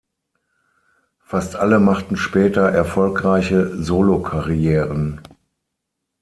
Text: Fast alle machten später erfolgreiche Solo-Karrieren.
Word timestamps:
Fast 1.19 1.55
alle 1.55 1.79
machten 1.79 2.17
später 2.17 2.67
erfolgreiche 2.67 3.77
Solo-Karrieren. 3.83 5.21